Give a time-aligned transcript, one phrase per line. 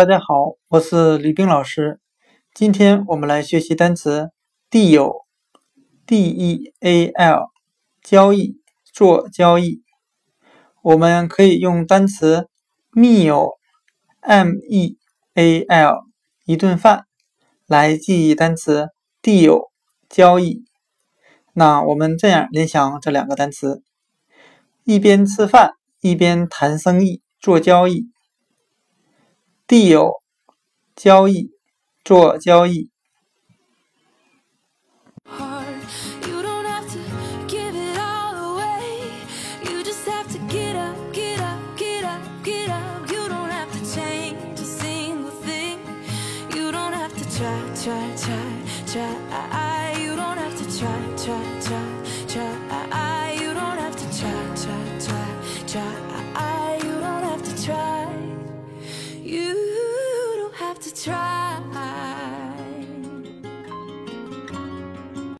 [0.00, 2.00] 大家好，我是李冰老师。
[2.54, 4.30] 今天我们来学习单词
[4.70, 5.12] deal，d-e-a-l，
[8.00, 8.56] 交易，
[8.94, 9.82] 做交易。
[10.80, 12.48] 我们可以用单词
[12.92, 13.50] meal，m-e-a-l，
[16.46, 17.04] 一顿饭，
[17.66, 18.88] 来记忆单词
[19.22, 19.68] deal，
[20.08, 20.64] 交易。
[21.52, 23.82] 那我们这样联想这两个单词：
[24.84, 28.06] 一边吃饭，一边谈生意，做交易。
[29.70, 30.20] Deal
[30.96, 31.52] 交易，
[32.02, 32.90] 做交易。
[60.80, 61.39] to try.